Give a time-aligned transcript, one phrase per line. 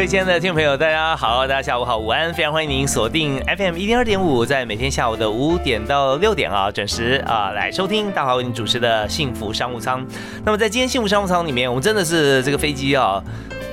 [0.00, 10.02] 各位亲爱的听众朋友，大家好，大家下午好，午安，非常欢迎您锁定 FM 一零二点五，在每天下午的五点到六点啊，准时啊来收听大华为您主持的幸福商务舱。
[10.42, 13.22] 那么在今天幸福商务舱里面，我们真的是这个飞机啊，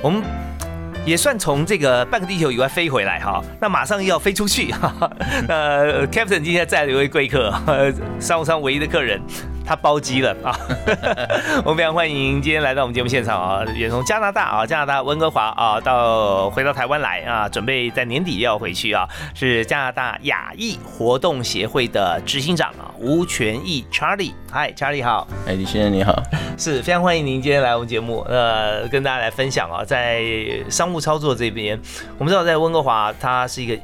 [0.02, 0.22] 我们
[1.06, 5.10] 也算从这个半个地球以外飞回来哈，那马上又要飞出去哈。
[5.48, 7.54] 呃，Captain 今天载了一位贵客，
[8.20, 9.18] 商务舱唯一的客人。
[9.68, 10.58] 他包机了啊！
[11.62, 24.32] 我们非常欢迎今天来到我们节目现场啊，也从加拿大啊，加拿大温哥华啊，到回到台湾来啊，准备在年底要回去啊，是加拿大亚裔活动协会的执行长啊，吴权义 Charlie。
[24.50, 25.28] 嗨，Charlie 好。
[25.46, 26.18] 哎，李先生你好。
[26.56, 30.24] 是非常欢迎您今天来我们节目，呃，跟大家来分享啊，在
[30.70, 31.78] 商务操作这边，
[32.16, 33.78] 我们知道在温哥华，它是一个，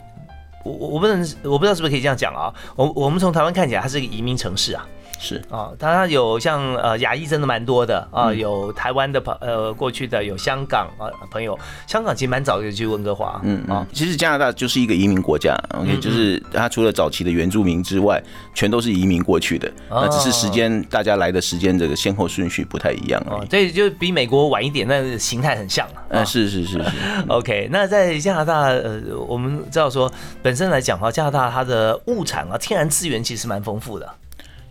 [0.64, 4.82] 我我不能，我不知道是不是可以这样讲啊，我我们从台湾看起来，它是一个移民城市啊。
[5.18, 5.42] 是。
[5.50, 18.22] 啊，当然有像呃亚裔真的蛮多的啊，有台湾的朋呃过去的，有香港啊朋友，香港其实蛮早就去温哥华，嗯啊，其实加拿大就是一个移民国家，OK，就是它除了早期的原住民之外，
[18.54, 26.92] 全都是移民过去的，那只是时间大家来的时间这个先后顺序不太一样啊，所以就比美国晚一点，但是形态很像啊，是是是是，
[27.28, 30.10] OK，那在加拿大呃，我们知道说
[30.42, 34.08] 本身来讲哈，加拿大它的物产啊，天然资源其实蛮丰富的。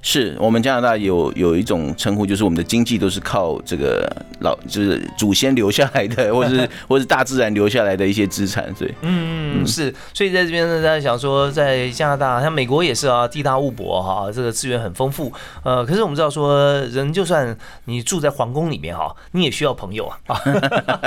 [0.05, 4.05] 是我们加拿大有有一种称呼，就是我们的经济都是靠这个
[4.41, 15.31] 老，就是祖先留下来的，或者是 或者是大自然留下来的一些资产，对，嗯嗯是，所以在这边呢，大家想说，在加拿大，像美国也是啊，地大物博哈，这个资源很丰富，
[15.63, 20.35] 呃，可是我们知道说，人就算你住在皇宫里面哈，你也需要朋友啊，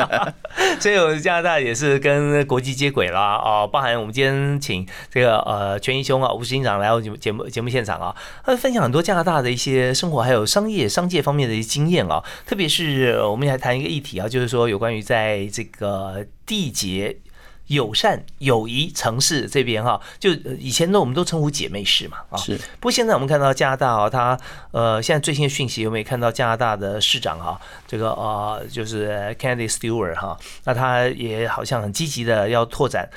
[0.81, 8.86] 所以我们加拿大也是跟国际接轨啦啊，包含我们今天请这个呃全一兄啊吴行长来我节目节目节目现场啊，他分享。
[8.87, 17.17] 很多加拿大的一些生活，还有商业、商界方面的一些经验啊，特别是我们还谈一个议题啊，就是说有关于在这个缔结
[17.67, 22.57] 友善友谊城市这边哈，就以前呢我们都称呼姐妹市嘛啊，是。
[22.79, 24.39] 不过现在我们看到加拿大啊，它
[24.71, 33.11] 呃现在最新的讯息有没有看到加拿大的市长哈，这个呃就是 Candy Stewart 哈，那他也好像很积极的要拓展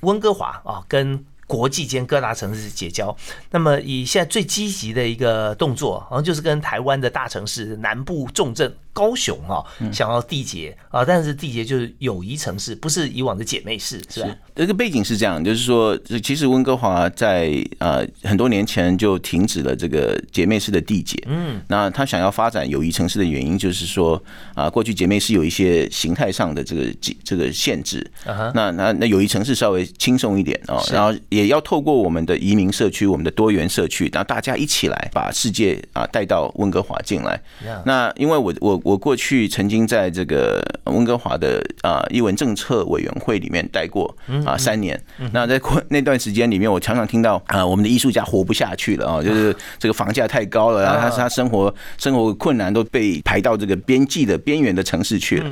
[0.00, 1.24] 温哥华啊跟。
[1.48, 3.16] 国际间各大城市结交，
[3.50, 8.72] 那么以现在最积极的一个动作，好像就是跟台湾的大城市南部重镇。
[8.92, 14.28] 高雄哈，想要缔结啊，但是缔结就是友谊城市，不是以往的姐妹市，是吧？
[14.56, 21.16] 这个背景是这样，就是说，其实温哥华在呃很多年前就停止了这个姐妹市的缔结。
[21.28, 24.20] 嗯，那他想要发展友谊城市的原因，就是说
[24.54, 28.04] 啊，过去姐妹市有一些形态上的这个这个限制。
[28.52, 37.40] 那那那友谊城市稍微轻松一点哦，然后也要透过我们的移民社区、我们的多元社区，然后大家一起来把世界啊带到温哥华进来。
[37.84, 38.77] 那因为我我。
[38.84, 44.98] 我过去曾经在这个温哥华的啊译文政策委员会里面待过啊三年。
[45.32, 55.50] 那在过那段时间里面，我常常听到啊我们的艺术家活不下去了啊，就是这个房价太高了，然后他他生活生活困难都被排到这个边际的边缘的城市去了。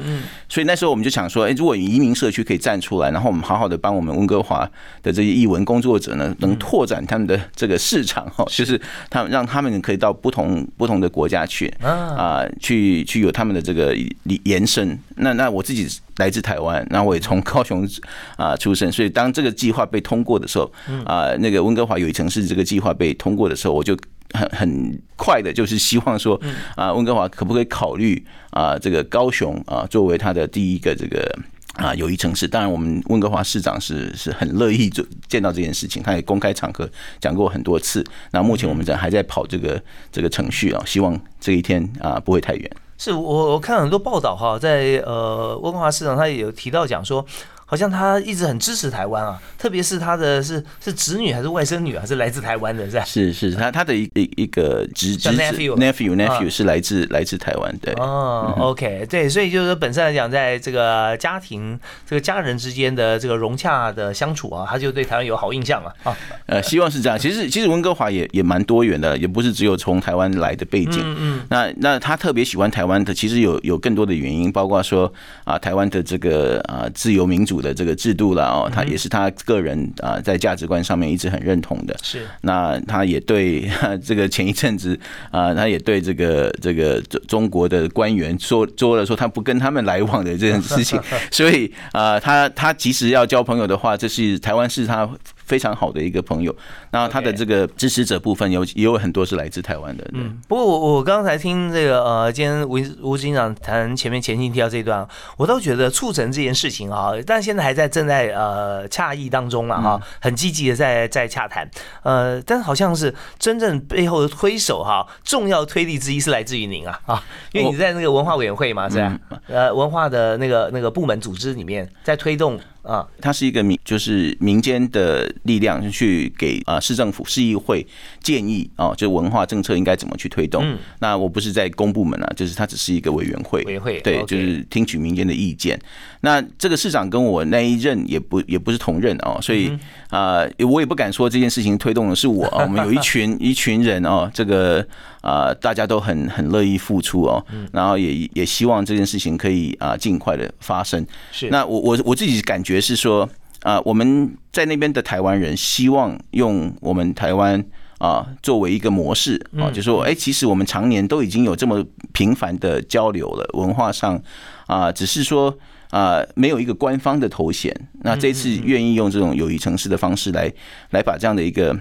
[0.48, 4.68] 所以那时候我们就想说，哎，如果移民社区可以站出来，然后我们好好的帮我们温哥华
[5.02, 13.15] 的这些译文工作者呢，能拓展他们的这个市场哈，就是他们让他们可以到不同不同的国家去啊，去去。
[13.20, 13.96] 有他们的这个
[14.44, 17.88] 延伸，那那我自己来自台湾，那我也从高雄
[18.36, 20.72] 啊出生，所以当这个计划被通过的时候，
[21.04, 23.96] 啊，那个温哥华有一城市这个计划被通过的时候，我就
[24.32, 26.40] 很很快的，就是希望说，
[26.74, 31.38] 啊，温哥华可不可以考虑啊，这个高雄啊作为他的第一个这个。
[31.76, 36.88] 啊，友谊城市，当然我们温哥华市长是是很乐意做见到这件事情，他也公开场合
[37.20, 38.02] 讲过很多次。
[38.30, 39.78] 那目前我们在还在跑这个
[40.10, 42.70] 这个程序啊，希望这一天啊不会太远。
[42.98, 47.24] 是我我看很多报道哈，在呃温哥华市场他也有提到讲说，
[47.68, 53.04] 好像他一直很支持台湾啊，特别是他的是是侄女还是外甥女啊，是来自台湾的，是吧？
[53.04, 57.92] 是是，他他的一一一个侄侄子 nephew nephew nephew 是来自来自台湾，对。
[57.94, 61.78] 哦，OK，对，所以就是说本身来讲，在这个家庭
[62.08, 65.92] 这个家人之间的这个融洽的相处啊，他就对台湾有好印象了。
[66.04, 66.16] 啊，
[66.46, 67.18] 呃，希望是这样。
[67.18, 71.00] 其实其实温哥华也也蛮多元的，也不是只有从台湾来的背景。
[71.04, 71.40] 嗯嗯。
[71.50, 81.96] 那那他特别喜欢台湾的，其实有有更多的原因，包括说啊，台湾的这个啊自由民主的这个制度了哦，他也是他个人啊在价值观上面一直很认同的。
[82.02, 82.26] 是。
[82.42, 83.68] 那他也对
[84.04, 84.98] 这个前一阵子
[85.30, 91.00] 啊，他也对这个这个中中国的官员说说了说他不跟他们来往的这件事情，
[91.30, 95.08] 所以啊，他他即使要交朋友的话，这是台湾是他。
[95.46, 96.54] 非常好的一个朋友，
[96.90, 100.04] 那他的这个支持者部分有也有很多是来自台湾的。
[100.12, 105.06] 嗯，不过我我刚才听这个呃，今天吴吴警长谈前面前进提到这一段，
[105.36, 111.68] 我倒觉得促成这件事情啊，但现在还在正在呃洽议当中了哈，很积极的在在洽谈。
[112.02, 117.22] 呃，但是好像是真正背后的推手哈，重要推力之一是来自于您啊啊，
[117.52, 119.18] 因为你在那个文化委员会嘛，是吧？
[119.46, 122.58] 呃，文化的那个那个部门组织里面在推动。
[122.86, 127.86] 啊，它是一个民，就是民间的力量去给啊市政府、市议会
[128.22, 130.62] 建议啊，就文化政策应该怎么去推动。
[130.64, 135.78] 嗯那我不是在公部门啊，就是它只是一个委员会，委员会对，就是听取民间的意见。
[136.20, 139.70] 那这个市长跟我那一任也不也不是同任哦，所以
[140.10, 142.62] 啊，我也不敢说这件事情推动的是我啊。
[142.66, 144.84] 我们有一群一群人哦，这个
[145.20, 151.06] 啊，大家都很很乐意付出哦，然后也也希望这件事情可以啊尽快的发生。
[151.30, 153.28] 是，那我我我自己感觉是说
[153.62, 157.64] 啊，我们在那边的台湾人希望用我们台湾
[157.98, 164.22] 啊作为一个模式啊，就说哎，其实我们常年都已经有这么频繁的交流了，文化上
[164.66, 165.56] 啊，只是说。
[165.90, 167.72] 啊，没有一个官方的头衔。
[168.02, 170.52] 那这次愿意用这种友谊城市的方式来，
[170.90, 171.78] 来把这样的一个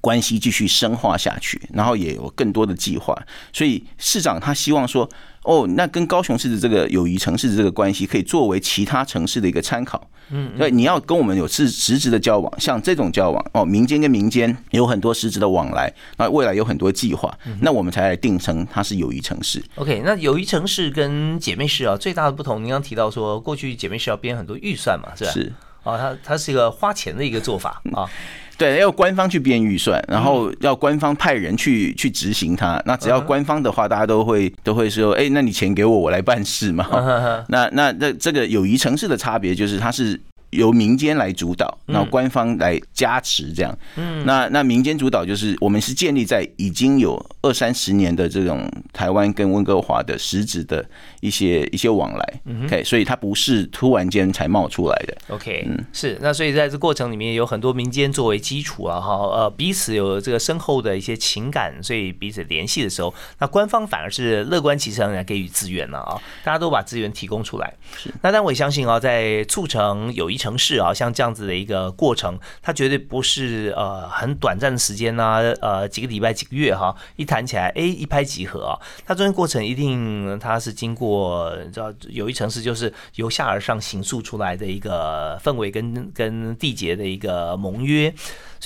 [0.00, 3.20] 关系继续深化下去，然后也有更多的计划。
[3.52, 5.06] 所以市长他希望说。
[5.46, 10.10] 哦，那跟高雄市的这个友谊城市的这个关系，可以作为其他城市的一个参考。
[10.30, 19.62] 嗯，对，你要跟我们有实实质的交往，像这种交往哦，民间跟民间有很多实质的往来，那未来有很多计划，那我们才来定成它是友谊城市。
[19.76, 25.30] OK，那友谊城市跟姐妹市啊，最大的不同，您刚提到说，过去姐妹市要编很多预算嘛，是吧？
[25.30, 25.52] 是。
[25.86, 28.04] 哦，它它是一个花钱的一个做法 啊。
[28.58, 32.82] 对，要官方去编预算，然后要官方派人去去执行它。
[32.86, 36.86] 那只要官方的话，大家都会都会说，哎，那你钱给我，我来办事嘛。
[37.48, 40.20] 那那那这个友谊城市的差别就是，它是。
[40.56, 43.78] 由民间来主导，然后官方来加持，这样。
[43.96, 50.84] 嗯，那那民间主导就是我们是建立在已经有二三十年的这种台湾跟温哥华的实质的
[51.20, 52.40] 一些一些往来。
[52.64, 55.16] OK，所以它不是突然间才冒出来的。
[55.28, 56.16] OK，嗯，是。
[56.22, 67.74] 那所以在这过程里面有很多民间作为基础啊，哈，呃，彼此有这个深厚的一些情感，所以彼此联系的时候，那官方反而是乐观其成来给予资源了啊，大家都把资源提供出来。
[67.96, 68.08] 是。
[68.22, 70.36] 那但我也相信啊，在促成友谊。
[70.46, 88.14] 城市啊，像这样子的一个过程，它绝对不是呃很短暂的时间呐，呃几个礼拜几个月哈，一谈起来哎一拍即合啊，它中间过程一定它是经过，知道有一城市就是由下而上形塑出来的一个氛围跟跟缔结的一个盟约。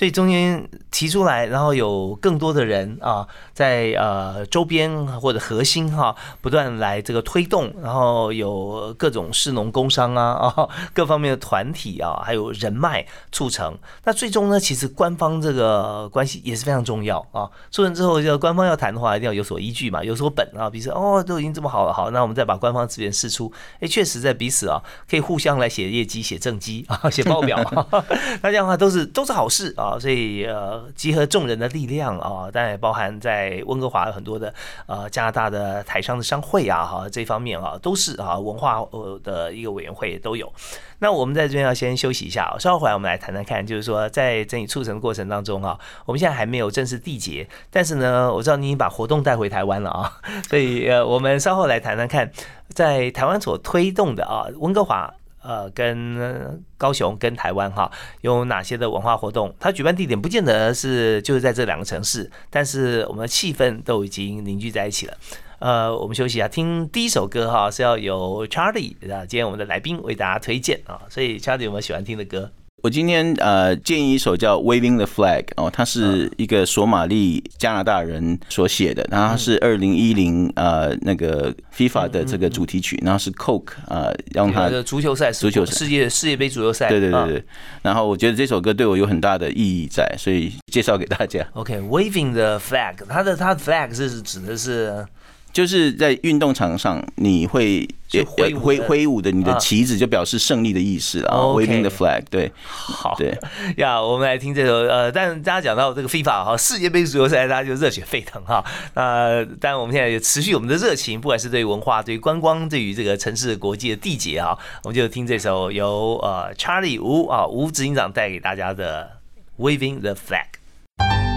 [0.00, 10.25] 所以中间提出来，然后有更多的人啊，在呃周边或者核心哈，不断来这个推动，然后有各种市农工商啊
[10.56, 13.76] 啊 各方面的团体啊，还有人脉促成。
[14.05, 17.50] 那最终呢，其实官方这个关系也是非常重要啊。
[17.70, 20.70] 促成之后，要官方要谈的话，一定要有所依据嘛，有所本啊。
[20.70, 23.52] 比如说哦，都已经这么好了，好，那我们再把官方资源释出。
[23.80, 27.59] 哎，确实在彼此啊，可以互相来写业绩、写政绩啊、写报表。
[28.40, 29.75] 那这样的话都是都是好事。
[29.76, 34.54] 啊，好所以呃，集合众人的力量啊，当然也包含在温哥华很多的
[34.87, 40.52] 呃加拿大的台商的商会啊，哈，这方面啊都是啊文化呃的一个委员会都有。
[41.00, 50.12] 那我们在这边要先休息一下，稍后回来我们来谈谈看，就是说在整理促成的过程当中啊，我们现在还没有正式缔结，但是呢，我知道你已经把活动带回台湾了啊，
[50.49, 52.30] 所以呃，我们稍后来谈谈看，
[52.68, 55.12] 在台湾所推动的啊温哥华。
[55.42, 59.54] 呃，跟高雄、跟台湾哈，有哪些的文化活动？
[59.59, 65.16] 它举办地点不见得是就是在这两个城市，但是我们的气氛都已经凝聚在一起了。
[65.59, 72.50] 呃，我们休息一下，听第一首歌哈，是要由 Charlie 啊，今天我们的来宾为大家推荐啊，所以 Charlie 有没有喜欢听的歌？
[72.82, 87.44] 我今天呃建议一首叫《Waving the Flag》哦，它是一个索马利加拿大人所写的，然后是二零一零呃那个 FIFA 的这个主题曲，然后是 Coke 啊让他的足球赛，足球世界世界杯足球赛，对对对对。
[87.82, 91.46] 然后我觉得这首歌对我有很大的意义在，所以介绍给大家。
[91.52, 95.06] OK，Waving the Flag，它的它的 flag 是指的是。
[95.52, 97.88] 就是在运动场上，你会
[98.37, 101.37] 挥挥挥舞的你的旗子，就表示胜利的意思啊。
[101.38, 103.37] Waving the flag，对，好，对
[103.78, 108.64] 呀，我们来听这首呃，但大家讲到这个 FIFA 哈，世界杯足球赛，大家就热血沸腾哈。
[108.95, 119.19] 那但我们现在也持续我们的热情，不管是对文化、对观光、对于这个城市国际的缔结啊，我们就听这首由呃 Charlie 吴啊吴执行长带给大家的
[119.59, 121.29] Waving the flag。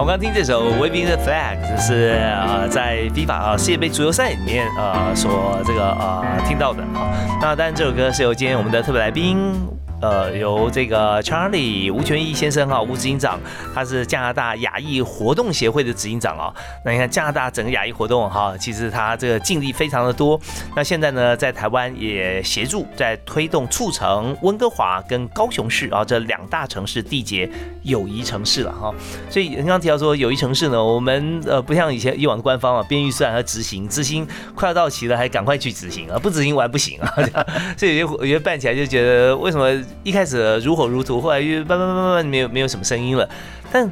[0.00, 7.12] 我刚听这首《Waving the Flag》，这是呃在 FIFA 啊世界杯足球赛里面呃所这个呃听到的啊。
[7.38, 9.52] 那当然这首歌是由今天我们的特别来宾。
[10.00, 13.38] 呃，由这个 Charlie 吴权义先生哈，吴执行长，
[13.74, 16.54] 他是加拿大亚裔活动协会的执行长啊。
[16.84, 20.40] 那你看加拿大整个亚裔活动哈，其实他这个尽力非常的多。
[20.74, 27.46] 那现在呢，在台湾也协助在推动促成温哥华跟高雄市啊这两大城市缔结
[27.82, 28.94] 友谊城市了哈。
[29.28, 37.12] 所以刚刚提到说友谊城市呢，我们呃不像以前以往的官方啊编预算和执行，执行快要到期了还赶快去执行啊，不执行完不行啊。
[37.76, 39.70] 所以有些有些办起来就觉得为什么？
[40.02, 43.28] 一开始如火如荼，后来又慢慢慢慢慢没有没有什么声音了，
[43.70, 43.90] 但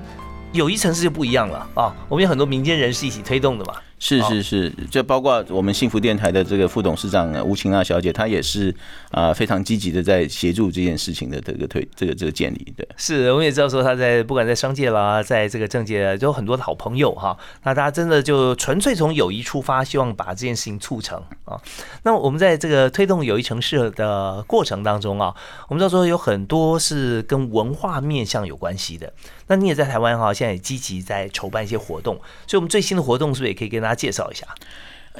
[0.53, 1.95] 友谊城市就不一样了啊！
[2.09, 3.75] 我们有很多民间人士一起推动的嘛。
[3.99, 8.75] 是是是，就包括我们幸福电台的这个副董事长吴晴娜小姐，她也是
[9.11, 12.73] 啊非常积极的在协助这件事情的这个推这个这个建立。
[12.77, 17.37] 对，是，我们也知道说她在不管在商界啦，在这个政界都有很多的好朋友哈。
[17.65, 21.61] 那大家真的就纯粹从友谊出发，希望把这件事情促成啊。
[22.05, 25.35] 那我们在这个推动友谊城市的过程当中啊，
[25.69, 29.13] 我们知道说有很多是跟文化面向有关系的。
[29.49, 32.15] 那你也在台湾哈，现在也积极在筹办一些活动，
[32.47, 34.47] 所以我们最新的活动是不是也可以跟大家介绍一下？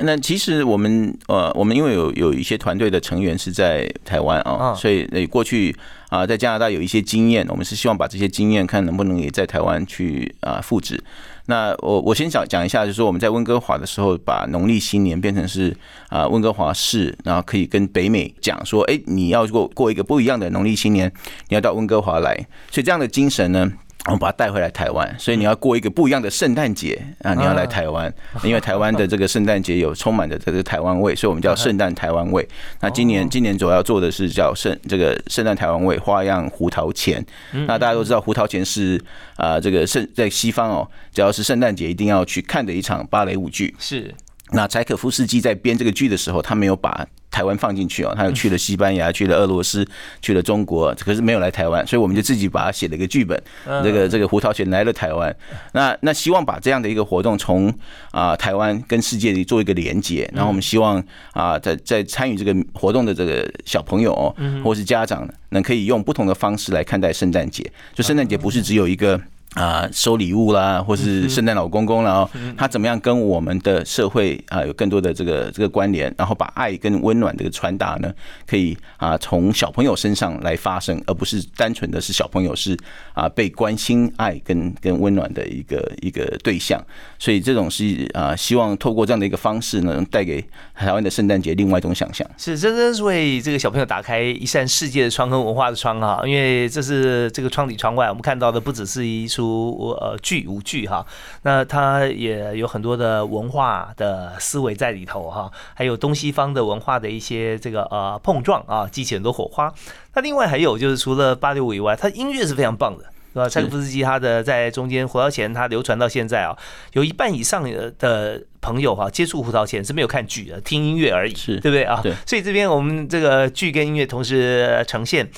[0.01, 5.75] 那其实我们呃，我们因为有有一些团队的成员是在台湾啊，所以那过去
[6.09, 11.03] 啊在加拿大有一些经验，我们是希望把这些经验看能不能也在台湾去啊复制。
[11.47, 15.77] 那我我先讲讲一下，就是说我们在温哥华的时候，把农历新年变成是
[16.11, 21.13] 啊温哥华市，然后可以跟北美讲说，哎，你要过过一个不一样的农历新年，
[21.49, 22.37] 你要到温哥华来，
[22.71, 23.73] 所以这样的精神呢。
[24.07, 27.35] 我们把它带回来台湾，所以你要过一个不一样的圣诞节啊！
[27.35, 28.11] 你要来台湾，
[28.43, 32.49] 因为台湾的这个圣诞节有充满着这个台湾味，所以我们叫圣诞台湾味。
[32.81, 37.23] 那今年今年主要做的是叫圣这个圣诞台湾味花样胡桃钳。
[37.67, 38.99] 那大家都知道胡桃钳是
[39.37, 43.75] 啊这个圣在西方哦，只要是圣诞节一定要去看的一场芭蕾舞剧。
[43.79, 44.15] 是。
[44.53, 47.07] 那柴可夫斯基在编这个剧的时候，他没有把。
[47.31, 49.87] 台湾放进去哦，他又去了西班牙，去了俄罗斯，
[50.21, 53.41] 去了中国，可是没有来台湾，所以我们就自己把它写了一个剧本。
[53.85, 55.35] 这个这个胡桃钳来了台湾，
[55.73, 57.73] 那那希望把这样的一个活动从
[58.11, 67.71] 啊台湾跟世界里做一个连接，然后我们希望啊在在参与这个活动的这个小朋友哦，或是家长，能可以用不同的方式来看待圣诞节。
[67.95, 69.21] 就圣诞节不是只有一个。
[69.55, 78.13] 啊，收礼物啦，或是圣诞老公公啦，他怎么样跟我们的社会啊有更多的这个这个关联，然后把爱跟温暖这个传达呢，
[78.47, 82.77] 可以啊从小朋友身上来发生，而不是单纯的是小朋友是
[83.15, 86.79] 啊被关心、爱跟跟温暖的一个一个对象，
[87.19, 92.29] 所以这种是啊希望透过这样的一个方式呢，带给台湾的圣诞节另外一种想象。
[92.37, 99.27] 是，真的是为这个小朋友打开一扇世界的窗和文化的窗啊，因为这是这个窗里窗外，我们看到的不只是一。
[99.39, 101.07] 出呃剧舞剧哈，
[101.43, 109.73] 那它也有很多的文化的思维在里头哈，还有东西方的文化的一些这个呃碰撞啊，激起很多火花。
[110.15, 113.49] 那另外还有就是除了芭蕾舞以外，它音乐是非常棒的，是吧？
[113.49, 116.59] 柴可夫斯基他的在中间胡桃钳，他流传到现在啊，
[116.95, 117.63] 有一半以上
[117.99, 122.01] 的朋友哈接触胡桃钳是没有看剧的，听音乐而已，是对不对啊？
[122.03, 122.13] 对。
[122.27, 125.31] 所以这边我们这个剧跟音乐同时呈现。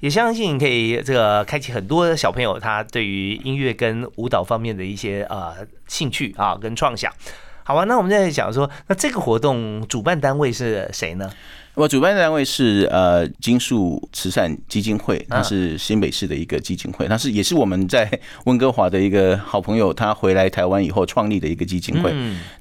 [0.00, 5.54] 也相信可以这个开启很多小朋友他对于音乐跟舞蹈方面的一些呃
[5.86, 7.12] 兴趣啊跟创想。
[7.64, 11.30] 好吧，那我们现在讲说，那这个活动主办单位是谁呢？
[11.74, 18.10] 我主办单位是呃金树慈善基金会，它是新北市的一个基金会，它是也是我们在
[18.46, 22.10] 温哥华的一个好朋友，他回来台湾以后创立的一个基金会。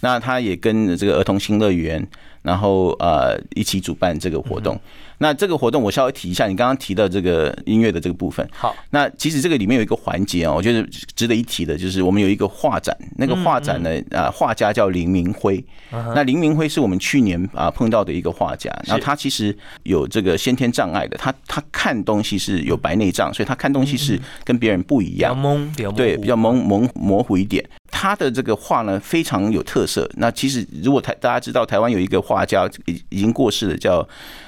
[0.02, 2.06] 那他也跟这个儿童新乐园，
[2.42, 4.78] 然后呃一起主办这个活动。
[5.20, 8.48] 那这个活动我稍微提一下，你刚刚提到这个音乐的这个部分。
[8.52, 15.64] 好，那其实这个里面有一个环节啊，我觉得值得一提的，就是我们有一个画展，那个画展呢，啊，画家叫林明辉。
[15.92, 27.68] 那林明辉是我们去年啊碰到的一个画家，然后他其实有这个先天障碍的，他他看东西是有白内障，所以他看东西是跟别人不一样，蒙，对，比较蒙蒙模糊一点。
[27.90, 30.08] 他的这个画呢非常有特色。
[30.18, 34.08] 那其实如果台大家知道台湾有一个画家已已经过世了，叫。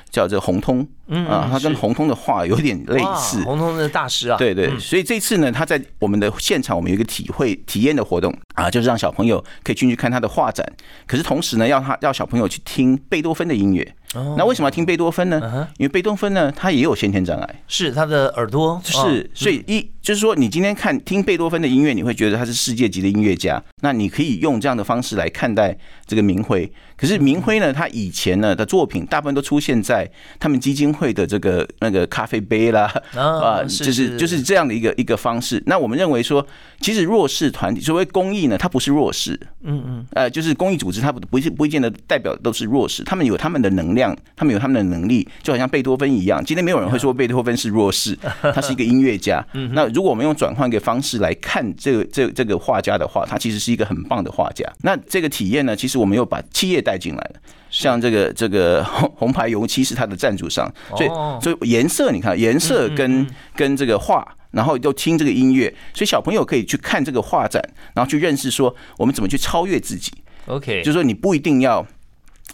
[0.09, 0.85] 叫这红通，
[1.27, 3.41] 啊，他跟红通的画有点类似。
[3.43, 10.65] 红通的大师啊，对对，所以这次呢，他在我们的现场，我们有一个体会体验的活动啊，就是让小朋友可以进去看他的画展，
[11.05, 13.95] 可是同时呢，要他要小朋友去听贝多芬的音乐。
[14.13, 15.67] 那为什么要听贝多芬呢？
[15.77, 18.81] 因为贝多芬呢，他也有先天障碍，是他的耳朵。
[18.83, 26.71] 是，所以一就是说，你今天看听贝多芬的音乐，你会觉得他是世界级的音乐家，那你可以用这样的方式来看待这个明辉。
[26.97, 35.61] 可是明辉呢，他以前呢的作品大部分都出现在他们基金会的这个那个咖啡杯啦，啊， 就是就是这样的一个一个方式。
[35.65, 36.45] 那我们认为说，
[36.81, 43.98] 其实弱势团体，所谓公益呢，它不是弱势，嗯嗯，呃，就是公益组织，它不不不见得代表都是弱势，他们有他们的能量，
[44.35, 46.43] 他们有他们的能力，就好像贝多芬一样。
[46.43, 49.45] 今天没有人会说贝多芬是弱势，他是一个音乐家。
[49.73, 54.67] 那如果我们用转换一个方式来看这个这这个画家的话，他其实是一个很棒的画家。
[54.81, 56.79] 那这个体验呢，其实我们又把企业。
[56.81, 61.09] 带进来了，像这个这个红 红牌油漆是它的赞助商，所以
[61.41, 67.61] 所以颜色你看颜色跟跟这个画，然后又听这个音乐，所以小朋友可以去看这个画展，
[67.93, 70.09] 然后去认识说我们怎么去超越自己。
[70.45, 71.85] OK，就是说你不一定要。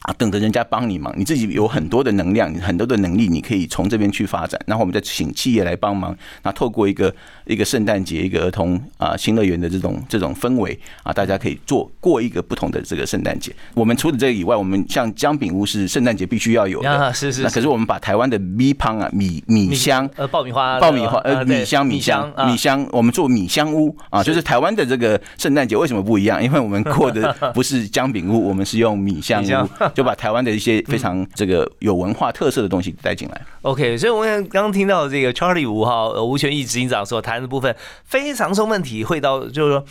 [0.06, 4.60] 啊，等着人家帮你忙，你自己有很多的能量，很多的能力，你可以从这边去发展。
[4.68, 7.12] 然后我们再请企业来帮忙，那透过一个
[7.46, 13.52] 一个圣诞节，一个儿童啊新乐园的这种这种氛围啊，大家可以做过一个不同的这个圣诞节。
[13.74, 17.42] 我们除了这个以外，我们像姜饼屋是圣诞节必须要有的，是是。
[17.42, 26.44] 那可是我们把台湾的米汤啊米米香呃爆米花爆米花呃米香米香米香，我们做米香屋啊，就是台湾的这个圣诞节为什么不一样？
[26.44, 29.95] 因为我们过的 不是姜饼屋，我们是用米香屋。
[29.96, 33.42] 就把台湾的一些非常这个有文化特色的东西带进来。
[33.62, 39.86] OK，所以我们刚刚听到这个 Charlie 吴哈吴权义执行长所谈的部分，非常充分体会到，就是说，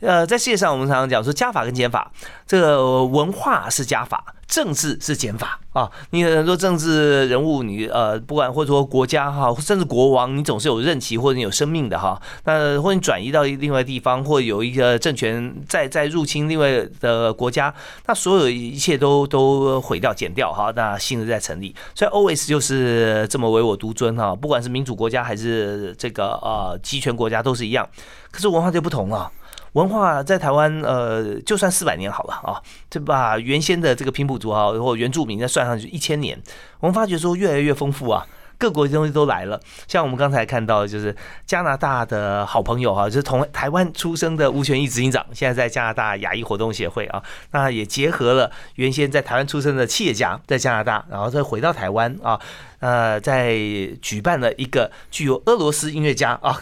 [0.00, 2.10] 呃，在世界上我们常常讲说加法跟减法，
[2.46, 4.24] 这个文化是加法。
[4.50, 5.88] 政治是减法啊！
[6.10, 12.20] 你很多政治人物，你呃，不管或者说国家哈，甚至国王，你总是有任期或者你有生命的哈。
[12.46, 17.72] 那或你转移到另外地方，或有一个政权再再入侵另外的国家，
[18.06, 20.72] 那所有一切都都毁掉、减掉哈。
[20.74, 24.34] 那新的再成立，所以 O S 就是这么唯我独尊哈。
[24.34, 27.88] 不管是民主国家还是这个呃集权国家都是一样，
[28.32, 29.30] 可是文化就不同了。
[29.72, 36.36] 文化在台湾，呃，就算四百年好了啊，就把原先的这个平埔族啊，或原住民再算上去一千年，
[36.80, 38.26] 我们发觉说越来越丰富啊，
[38.58, 39.60] 各国的东西都来了。
[39.86, 41.14] 像我们刚才看到，就是
[41.46, 52.40] 加拿大的好朋友哈，就是同台湾出生的吴权义执行长，现在在加拿大亚裔活动协会啊，那也结合了原先在台湾出生的企业家在加拿大，然后再回到台湾啊。
[52.80, 53.54] 呃，在
[54.00, 56.58] 举办了一个具有俄罗斯音乐家 啊，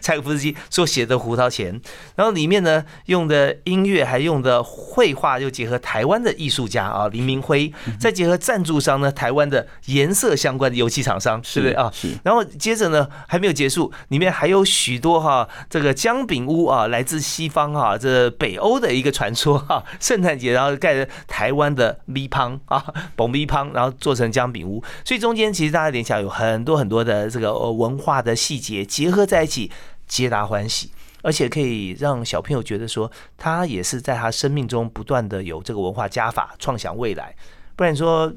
[0.00, 1.78] 柴可夫斯基所写的《胡桃钳》，
[2.14, 7.70] 然后里面呢用的音乐还用的绘画，又结合台湾的艺术家啊林明辉，
[8.00, 11.90] 再结合赞助商呢台湾的颜色相关的油漆厂商，是不是啊？
[11.94, 22.82] 是然后接着呢还没有结束，里面还有许多哈这个姜饼屋啊，来自西方哈这北欧的一个传说哈，圣诞节然后盖的台湾的米汤啊
[23.14, 25.25] ，bomb 米汤，然后做成姜饼屋，所以。
[25.26, 29.68] 中间其实大家联想有很多很多的这个文化的细节结合在一起，
[30.06, 37.34] 皆大欢喜，而且可以让小朋友觉得说，他也是在他生命中不断的有这个文化加法，创想未来。
[37.74, 38.32] 不然说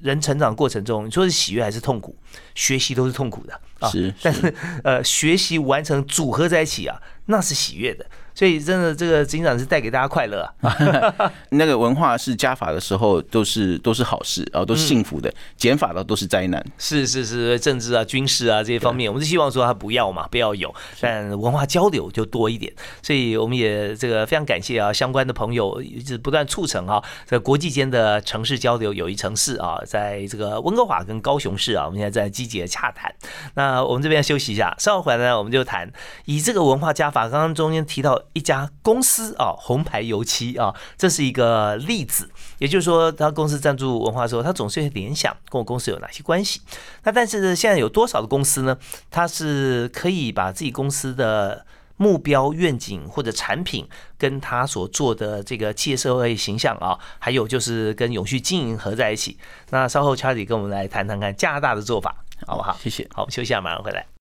[0.00, 2.16] 人成长过程中，你说是喜悦还是痛苦？
[2.56, 8.04] 学习都是痛苦的啊，是，但是呃，学习完成组合在一起啊，那是喜悦的。
[8.34, 11.32] 所以真的，这个警长是带给大家快乐啊。
[11.50, 16.64] 那个文化是加法的时候，都是都是好事啊，都是幸福的；减法的都是灾难。
[16.76, 20.74] 是是是，政治啊、军事啊这些方面，我们是希望说他不要嘛，不要有。
[21.00, 22.70] 但文化交流就多一点。
[23.00, 33.10] 所以我们也这个非常感谢啊，相关的朋友一直不断促成啊，在国际间的城市交流，友谊城市啊，在这个温哥华跟高雄市啊，我们现在在积极的洽谈。
[33.54, 35.90] 那我们这边休息一下，稍后回来呢，我们就谈
[36.26, 37.10] 以这个文化加。
[37.14, 42.28] 法刚刚中间提到一家公司啊，红牌油漆啊，这是一个例子。
[42.58, 46.60] 也就是说，他公司赞助文化的时候，他总是会联想跟我公司有哪些关系。
[47.02, 48.76] 那但是现在有多少的公司呢？
[49.10, 59.38] 他是可以把自己公司的目标愿景或者产品跟他所做的这个企业社会形象啊，还有就是跟永续经营合在一起。
[59.70, 62.76] 那稍后 Charlie 跟我们来谈谈看加拿大的做法，好不好？
[62.80, 63.08] 谢谢。
[63.12, 64.13] 好，我们休息一下，马上回来。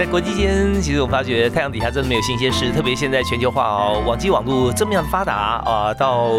[0.00, 6.30] 在国际间，其实我发觉太阳底下真的没有新鲜事，特别现在全球化哦，网际网络这么样的发达啊，到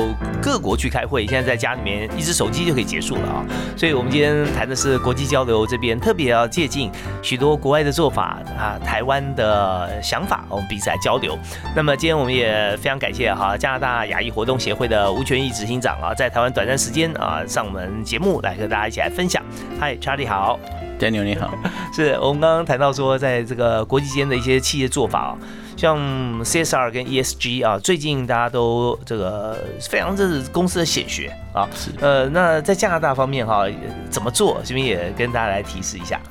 [0.41, 3.45] 各国去开会，现在在家里面一只手机就可以结束了啊。
[3.77, 11.37] 所以，我们今天谈的是国际交流这边，特别要借鉴许多国外的做法啊，台湾的想法，我们彼此来交流。
[11.75, 19.43] 那么，今天我们也非常感谢哈加拿大亚裔活动协会的吴权益执行长啊，在台湾短暂时间啊上我们节目来和大家一起来分享。
[19.79, 20.59] 嗨查理好。
[21.01, 21.51] Daniel 你好，
[21.91, 25.37] 是我们刚刚谈到说，在这个国际间的一些企业做法啊，
[25.75, 25.97] 像
[26.45, 29.57] CSR 跟 ESG 啊，最近大家都这个
[29.89, 31.67] 非常这是公司的显学啊。
[31.73, 33.65] 是呃，那在加拿大方面哈，
[34.11, 34.61] 怎么做？
[34.63, 36.21] 这边也跟大家来提示一下。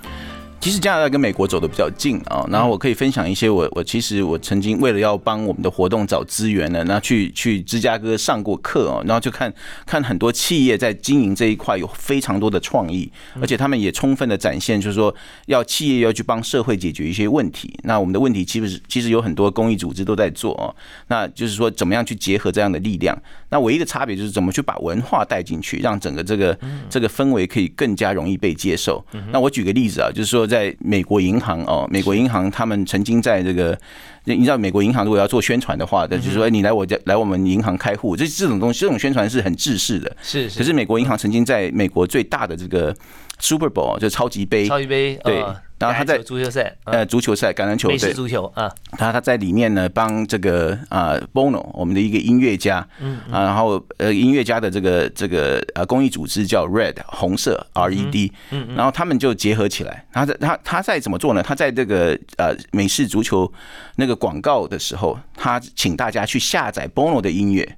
[0.61, 9.51] 其实加拿大跟美国走的比较近啊，然后我可以分享一些我我其实我曾经为了要帮我们的活动找资源呢，那去去芝加哥上过课哦，然后就看
[9.87, 15.15] 看很多企业在经营这一块有非常多的创意，而且他们也充分的展现，就是说
[15.47, 17.75] 要企业要去帮社会解决一些问题。
[17.85, 20.69] 那我们的问题其实其实有很多公益组织都在做哦，
[21.09, 23.19] 那就是说怎么样去结合这样的力量？
[23.49, 26.57] 那唯一的差别就是怎么去把文化带进去，让整个这个
[26.91, 29.03] 这个氛围可以更加容易被接受。
[29.33, 30.50] 那我举个例子啊，就是说。
[30.51, 33.79] 在美国银行哦，美国银行他们曾经在这个，
[34.25, 40.15] 你知道美国银行如果要做宣传的话，就是说你来我家来我们银行开户，这这种东西这种宣传是很制式的。
[40.21, 42.95] 是，可是美国银行曾经在美国最大的这个
[43.39, 45.43] Super Bowl 就超级杯，超级杯对。
[45.81, 48.71] 然后他在足球赛，呃，足球赛，橄榄球，美式足球啊。
[48.93, 60.05] 他他在里面呢，帮这个啊，Bono，我们的一个音乐家，嗯啊，然后呃，音乐家的这个这个呃公益组织叫 Red 红色 R E D，嗯嗯，然后他们就结合起来。
[60.13, 61.43] 他在他他在怎么做呢？
[61.43, 63.51] 他在这个呃美式足球
[63.97, 67.77] 那个广告的时候，他请大家去下载 Bono 的音乐。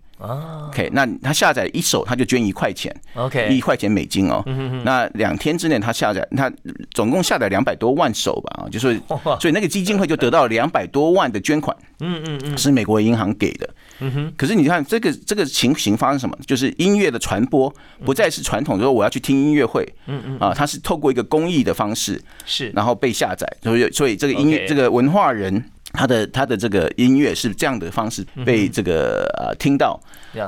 [0.69, 4.43] OK，那他下载一首他就捐一块钱，OK，一块钱美金哦。
[4.85, 6.51] 那两天之内他下载，他
[6.93, 9.01] 总共下载两百多万首吧啊，就是，
[9.41, 11.77] 所以那个基金会就得到两百多万的捐款。
[12.01, 13.69] 嗯嗯嗯，是美国银行给的。
[14.01, 16.37] 嗯哼，可是你看这个这个情形发生什么？
[16.47, 17.73] 就是音乐的传播
[18.05, 25.65] 不再是传统说我要去听音乐会，嗯嗯啊，它是透过一个公益的方式是，然后被下载，所以所以这个音乐这个文化人。
[25.92, 30.00] 他的他的这个音乐是这样的方式被这个呃听到，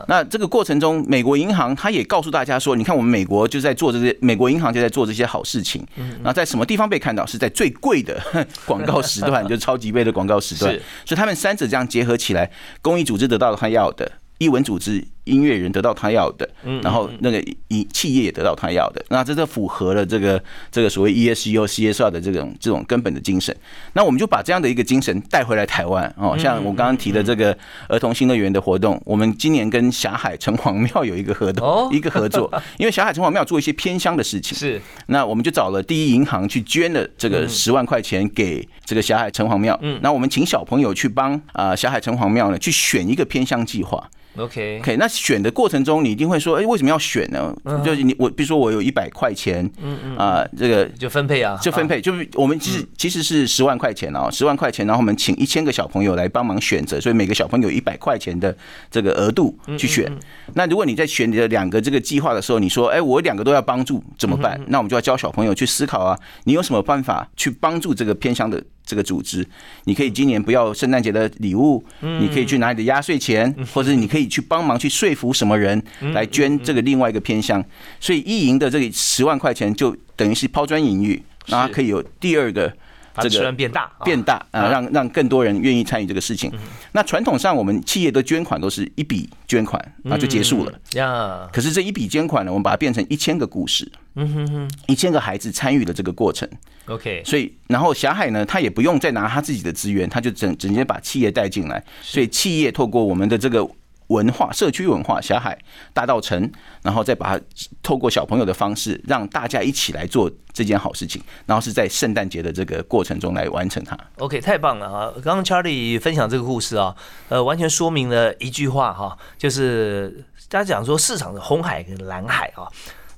[0.09, 8.21] 那这个过程中，美国银行他也告诉大家说，你看我们美国就在做这些，美国银行就在做这些好事情，然后在什么地方被看到，是在最贵的
[8.65, 10.73] 广告时段， 就是超级杯的广告时段，
[11.05, 15.05] 所以他们三者这样结合起来，公益组织得到了他要的，艺文组织。
[15.25, 16.49] 音乐人得到他要的，
[16.83, 23.55] 然后那个企企业也得到他要的，那这就符合了这个这个所谓 ESG 或 CSR 的这种这种根本的精神。
[23.95, 26.13] 那我们就把这样的一个精神带回来台湾。
[26.19, 27.57] 哦，像我刚刚提的这个
[27.89, 34.81] 儿童新乐园的活动，我们今年跟霞海城隍庙有一个合同， 一个合作，因为霞海城隍庙做一些偏乡的事情，是。
[35.07, 44.09] 那我们就找了第一银行去捐了这个十万块钱给这个霞海城隍庙，嗯，那我们请小朋友去帮啊霞海城隍庙呢去选一个偏乡计划。
[44.37, 47.55] OK，OK，那选的过程中，你一定会说，哎，为什么要选呢？
[47.85, 58.57] 就是你我，比如说我有一百块钱，嗯嗯啊，这个就分配啊，就分配，就是我们其实其实是十万块钱哦，十万块钱，然后我们请一千个小朋友来帮忙选择，所以每个小朋友一百块钱的
[58.91, 60.11] 这个额度去选。
[60.55, 64.61] 那如果你在选你的两个这个计划的时候，你说，哎，我两个都要帮助怎么办？
[64.69, 68.63] 那我们就要教小朋友去思考啊，你有什么办法去帮助这个偏乡的？
[68.85, 69.47] 这个组织，
[69.85, 77.65] 你可以今年不要圣诞节的礼物，你可以去拿你的压岁钱，或者你可以去帮忙去说服什么人来捐这个另外一个偏向，
[77.99, 82.73] 所以意淫的这个十万块钱就等于是抛砖引玉，那可以有第二个。
[83.23, 86.53] 这个变大变大啊，让让更多人愿意参与这个事情。
[86.93, 90.73] 那传统上，我们企业的捐款都是一笔捐款，那就结束了。
[90.95, 96.49] 呀，可是这一笔捐款呢，我们把它变成一千个故事，嗯哼哼，一千个孩子参与了这个过程。
[96.87, 101.83] OK，所以然后霞海呢，他也不用再拿他自己的资源，他就整直接把企业带进来。
[102.03, 103.67] 所以企业透过我们的这个
[104.09, 105.59] 文化、社区文化，小海
[105.93, 106.51] 大道城，
[106.83, 107.45] 然后再把它
[107.83, 113.99] 透过小朋友的方式，让大家一起来做这件好事情，然后是在圣诞节的这个过程中来完成它。
[114.19, 115.13] OK，太棒了啊！
[115.23, 116.95] 刚刚 Charlie 分享这个故事啊，
[117.29, 122.69] 呃，完全说明了一句话哈，就是大家讲说市场的红海跟蓝海啊，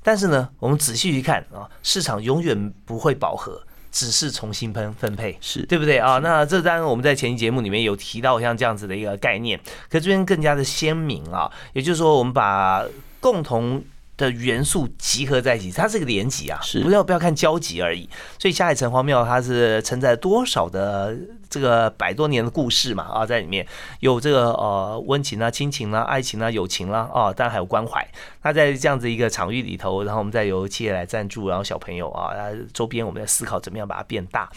[0.03, 3.61] 但是呢，我们仔细去看啊，市场永远不会饱和。
[3.97, 6.19] 只是重新分分配，是对不对啊？
[6.19, 12.85] 那这当然我们在前期节目里面有提到像这样子的一个概念，可这边更加的鲜明啊，也就是说我们把
[13.21, 13.83] 共同
[14.17, 18.09] 的元素集合在一起，它是个连集啊，是不要不要看交集而已。
[18.39, 21.17] 所以下海城隍庙它是承载多少的
[21.51, 23.67] 这个百多年的故事嘛啊，在里面
[24.01, 28.07] 有这个呃温情啊、亲情啊、爱情啊、友情啦啊，当然还有关怀。
[28.43, 32.33] 那在这样子一个场域里头，然后我们再由企业来赞助，然后小朋友啊，
[32.73, 34.49] 周边我们在思考怎么样把它变大。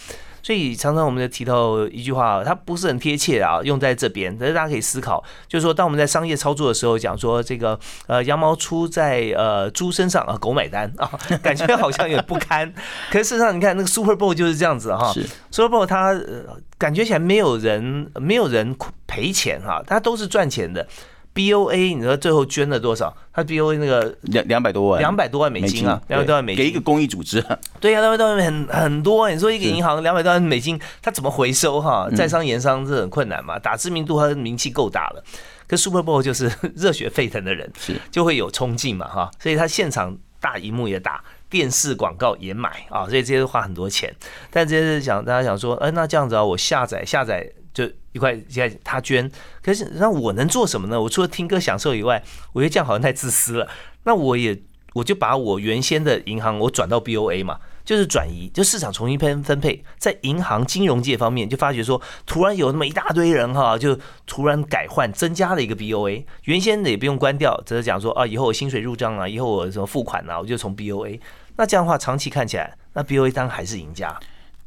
[0.41, 11.10] 所以常常我们就提到一句话，它不是很贴切啊，用在这边，但是大家可以思考，就是说，当我们在商业操作的时候，讲说这个呃羊毛出在呃猪身上啊，狗买单啊，
[11.43, 12.73] 感觉好像有点不堪。
[13.12, 18.75] 可是事实上，你看那个 Super Bowl 就是这样子哈是，Super Bowl 它呃感觉起来没有人没有人
[19.08, 20.88] 赔钱哈，它都是赚钱的。
[21.39, 23.15] BOA，你知道最后捐了多少？
[23.32, 27.41] 他 BOA 那个两两百多万，两百多万美金啊，两百多万美金给一个公益组织，
[27.80, 29.30] 对呀、两百多万很很多。
[29.32, 32.10] 你说一个银行两百多万美金，他怎么回收哈？
[32.13, 35.23] 在商言商这很困难嘛，打知名度，它的名气够大了。
[35.65, 44.13] 可 Super Bowl 就是 热血沸腾的人，是就会有冲劲嘛哈，所以他现场大荧幕也打，电视广告也买啊，所以这些都花很多钱。
[44.52, 47.59] 但这些是想大家想说，哎，那这样子啊，我下载下载就
[48.12, 49.30] 一块，现在他捐，
[49.62, 51.02] 可是那我能做什么呢？
[51.02, 53.67] 我除了听歌享受以外，我觉得这样好像太自私了。
[54.04, 54.60] 那我也
[54.93, 57.60] 我就把我原先的银行我转到 BOA 嘛。
[57.86, 71.19] 就是转移，就市场重新分分配，在银行金融界方面，就发觉说，突然有那么一大堆人哈，就突然改换，增加了一个 BOA，原先的也不用关掉，只是讲说啊，以后我薪水入账啊，以后我什么付款啊，我就从 BOA。
[71.56, 74.15] 那这样的话，长期看起来，那 BOA 当然还是赢家。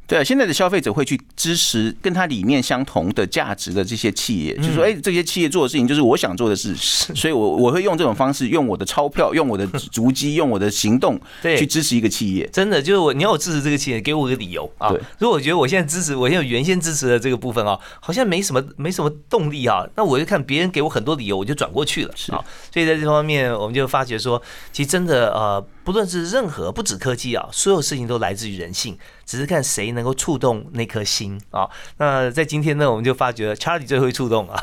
[0.05, 12.47] 对啊，现在的消费者会去支持跟他理念相同的价值的这些企业，就说哎，这些企业做的事情就是我想做的事，所以我我会用这种方式，用我的钞票，用我的 足迹，用我的行动对去支持一个企业。
[12.51, 14.99] 真的就是我，你要我支持这个企业，给我个理由啊对。
[15.19, 22.43] 如果我觉得我现在支持，我现在原先支持的这个部分啊，好像没什么没什么动力啊，那我就看别人给我很多理由，我就转过去了啊。
[22.71, 31.69] 所以在这方面，我们就发觉说，其实真的呃，不论是任何不止科技啊，所有事情都来自于人性，只是看谁能够触动那颗心啊。
[31.97, 34.57] 那在今天呢，我们就发觉 Charlie 最会触动啊，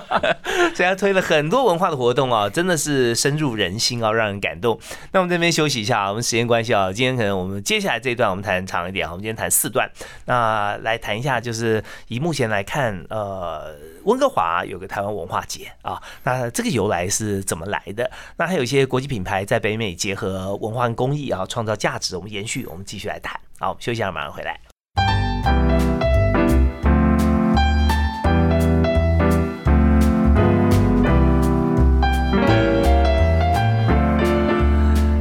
[0.74, 4.78] 所以他推了很多文化的活动啊，真的是深入人心啊，让人感动。
[5.12, 9.90] 那我们这边休息一下，我们时间关系啊，今天可能我们接下来这一段我们谈长一点，我们今天谈四段，
[10.24, 13.74] 那来谈一下，就是以目前来看，呃，
[14.04, 18.10] 温哥华有个台湾文化节啊，那这个由来是怎么来的？
[18.38, 23.38] 那还有一些国际品牌在北美结合文化跟公益啊，创造价值，我们延续，我们继续来谈。
[23.58, 24.60] 好，我们休息一下，马上回来。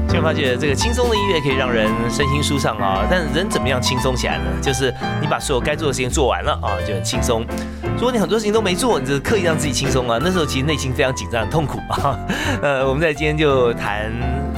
[0.08, 4.44] 现在发觉这个轻松的音乐可以让人身心舒畅啊，但人怎么样轻松起来呢？
[4.62, 7.46] 就是你把所有该做的事情做完了啊，就很轻松。
[7.96, 12.20] 如果你很多事情都没做，你就刻意让自己轻松啊，那时候其实内心非常紧张、痛苦啊。
[12.62, 14.12] 呃，我们在今天就谈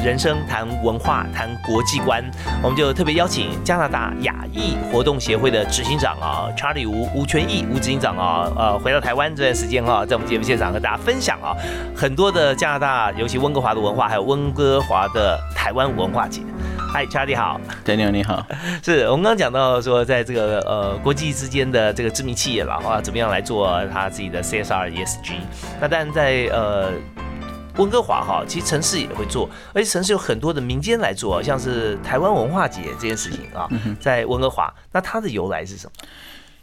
[0.03, 2.23] 人生、谈文化、谈国际观，
[2.63, 11.53] 我们就特别邀请加拿大亚裔活动协会的执行长啊查理吴吴全义吴执行长啊，呃，回到台湾这段时间啊，在我们节目现场和大家分享啊，
[11.95, 16.41] 很多的加拿大，尤其温哥华的文化，还有温哥华的台湾文化节。
[16.95, 17.59] 嗨，Charlie 好。
[17.83, 18.47] Daniel 你好，
[18.81, 25.33] 是我们刚刚讲到说，在这个呃国际之间的这个知名企业了啊，怎么样来做他自己的 CSR ESG？
[25.81, 26.93] 那但在呃
[27.75, 33.67] 温哥华哈，其实城市也会做，而且城市有很多的民间来做，像是台湾文化节这件事情啊，
[33.99, 36.07] 在温哥华，那它的由来是什么？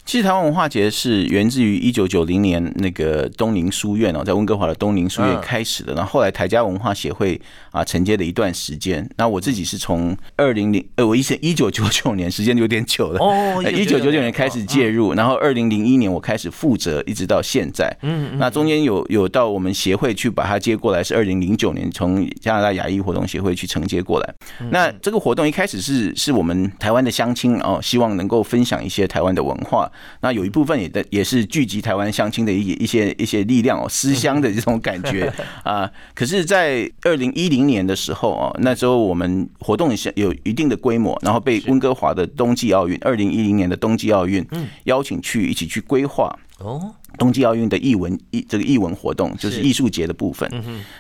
[0.05, 9.09] 其实台湾文化节是源自于一九九零年那个东宁书院哦，在温哥华的东宁书院开始的，然后后来台家文化协会啊承接了一段时间。
[9.17, 17.97] 那我自己是从二零零呃，我一一九九九年，时间有点久了哦一九九九年开始介入，然后二零零一年我开始负责，一直到现在。
[18.03, 24.35] 嗯，那中间有有到我们协会去把它接过来，是二零零九年从加拿大亚裔活动协会去承接过来。
[24.71, 29.91] 那这个活动一开始是是我们台湾的乡亲哦，希望能够分享一些台湾的文化。
[30.21, 35.33] 那有一部分也的也是聚集台湾乡亲的一一些一些力量哦， 思乡的这种感觉
[35.65, 35.91] 啊。
[36.15, 44.47] 可是，在二零一零年的时候哦，那时候我们活动有一定的规模，然后被温哥华的冬季奥运，二零一零年的冬季奥运
[44.85, 46.35] 邀请去一起去规划。
[46.59, 50.49] 哦，冬季奥运的艺文艺这个艺文活动，就是艺术节的部分。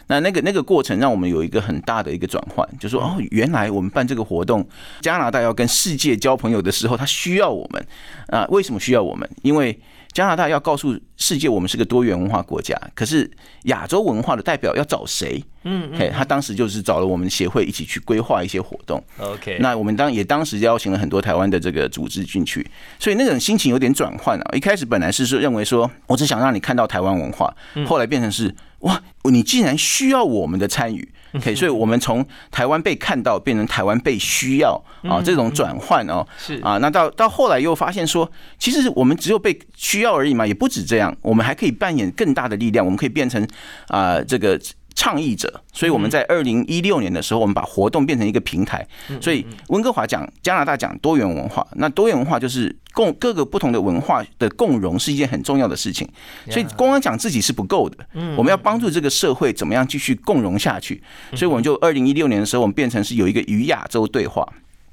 [0.07, 4.67] 那那个那个过程让我们有一个很大的一个转换，就说哦，原来我们办这个活动，
[5.01, 7.87] 加拿大要跟世界交朋友的时候，他需要我们
[8.29, 8.47] 啊？
[8.51, 9.29] 为什么需要我们？
[9.43, 9.79] 因为
[10.13, 12.79] 加拿大要告诉世界，我们是个多元文化国家。
[12.95, 13.31] 可是
[13.65, 15.43] 亚洲文化的代表要找谁？
[15.65, 19.03] 嗯，嘿，他当时就是找了我们协会一起去规划一些活动。
[19.19, 24.51] OK，那我们当也当时邀请了很多台湾的这个组织进去，所以那种心情有点转换啊。
[24.55, 27.55] 一开始本来是说认为说，我只想让你看到台湾文化，
[27.87, 31.09] 后来变成是哇，你竟然需要我们的参与。
[31.35, 43.47] OK，所以我们从台湾被看到变成台湾被需要啊，这种转换哦，是啊，那到到后来又发现说，其实我们只有被需要而已嘛，也不止这样，我们还可以扮演更大的力量，我们可以变成
[43.89, 44.61] 啊这个。
[44.95, 48.87] 倡议者，所以我们在二零一六年的时候，我们把活动变成一个平台。
[49.21, 56.09] 所以温哥华讲加拿大讲多元文化，那多元文化就是共各个不同的文化的共融是一件很重要的事情。
[56.51, 57.97] 所以光讲自己是不够的，
[58.37, 61.03] 我们要帮助这个社会怎么样继续共融下去。
[61.35, 64.47] 所以我们就二零一六年的时候，我们变成是有一个与亚洲对话。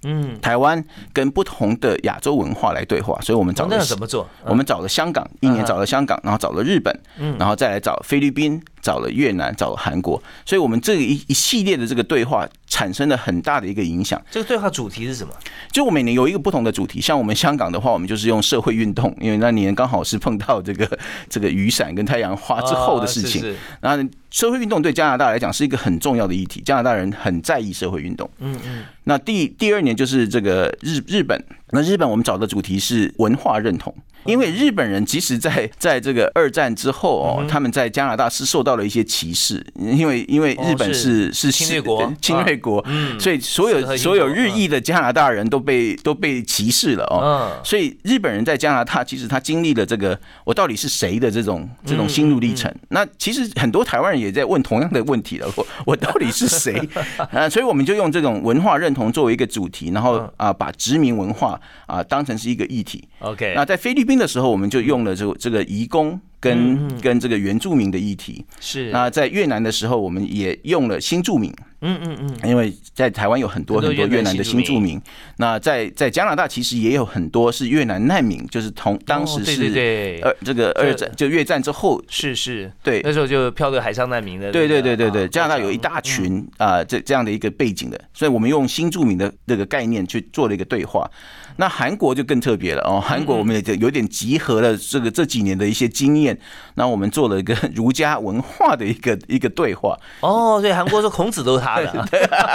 [0.04, 0.82] 嗯，台湾
[1.12, 4.26] 跟不同的亚洲文化来对话，所以我们找了怎么做？
[4.46, 14.22] 我们找了香港，一年找了香港，然后找了日本，嗯，然后再来找菲律宾，找了越南，找了韩国，所以我们这一一系列的这个对话产生了很大的一个影响。
[14.32, 15.34] 这个对话主题是什么？
[15.72, 24.10] 就我每年有一个不同的主题，像我们香港的话，我们就是用社会运动，因为那年刚好是碰到这个 这个雨伞跟太阳花之后的事情，然后。
[24.32, 28.30] 社会运动对加拿大来讲是一个很重要的议题，加拿大人很在意社会运动。
[28.38, 28.84] 嗯嗯。
[29.06, 33.92] 那第第二年就是这个日日本，那日本我们找的主题是文化认同，
[34.26, 42.86] 因为日本人即使在在这个二战之后哦，他们在加拿大是受到了一些歧视，因为因为日本是是侵略国，侵略国，
[43.20, 47.60] 所以所有所有日裔的加拿大人都被都被歧视了哦。
[47.64, 52.72] 所以日本人在加拿大其实他经历了这个我到底是谁的这种这种心路历程。
[52.90, 54.20] 那其实很多台湾人。
[54.20, 56.78] 也在问同样的问题了，我我到底是谁
[57.32, 57.48] 啊？
[57.48, 63.08] 所以我们就用这种文化认同作为一个主题，然后啊，把殖民文化啊当成是一个议题。
[63.20, 68.46] OK，那在菲律宾兵的时候，我们就用了这这个移工跟跟这个原住民的议题。
[68.60, 71.54] 是，那在越南的时候，我们也用了新住民。
[71.82, 75.02] 嗯嗯嗯，因为在台湾有很多很多越南的新住民，
[75.38, 82.04] 那在在加拿大其实也有很多是越南难民，就是同当时是对二这个二战就越战之后。
[82.10, 83.00] 是是，对。
[83.02, 91.10] 那时候就漂流海上难民的，对对对对对，加拿大有一大群啊这这样的一个背景的，所以我们用新住民的这个概念去做了一个对话。
[91.56, 96.29] 那韩国就更特别了哦，韩国我们也有点集合了这个这几年的一些经验，
[96.76, 99.98] 那我们做了一个 儒家文化的一个一个对话。
[100.22, 102.08] 哦，对，韩国说孔子都是他的，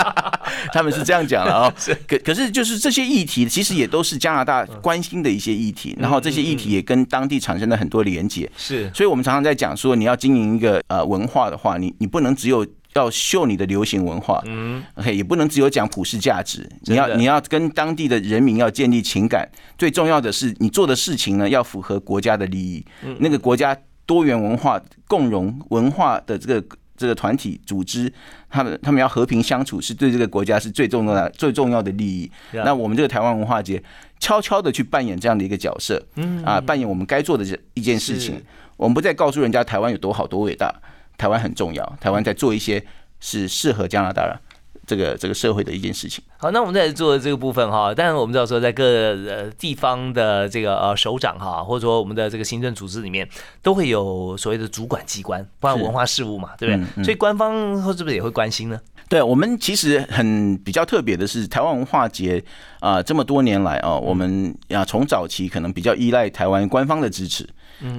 [0.73, 1.73] 他们是这样讲的哦。
[2.09, 8.51] 可可是就是这些议题，其实也都是加拿大关心的一些议题，然后这些议题也跟当地产生了很多连接。
[8.57, 12.67] 是，所以我们常常在讲说，你要经营一个呃文化的话，你你不能只有。
[12.95, 22.85] 要秀你的流行文化，嗯，OK，也不能只有讲普世价值，你要你要跟当地的人民要建立情感，最重要的是你做的事情呢要符合国家的利益，
[23.19, 23.77] 那个国家
[24.07, 28.13] 多元文化共融文化的这个这个团体组织，
[28.49, 32.31] 他们他们要和平相处，是对这个国家是最重要的最重要的利益。
[32.53, 33.83] 那我们这个台湾文化节
[34.21, 36.45] 悄悄的去扮演这样的一个角色，嗯。
[36.45, 38.41] 啊，扮演我们该做的这一件事情，
[38.77, 40.73] 我们不再告诉人家台湾有多好多伟大。
[41.17, 42.85] 台湾很重要，台湾在做一些
[43.21, 44.39] 是适合加拿大
[44.87, 46.23] 这个这个社会的一件事情。
[46.37, 53.27] 好，那我们在做这个部分哈，但是我们知道说，在各呃地方的这个呃首长哈，或者说我们的这个行政组织里面，
[53.63, 57.05] 都会有所谓的主管机关，包括文化事务嘛，对不对？
[57.05, 58.79] 所以官方是不是也会关心呢？
[59.09, 62.43] 对我们其实很比较特别的是，台湾文化节
[62.81, 67.49] 啊，这么多年来啊，我们啊从早期可能比较依赖台湾官方的支持。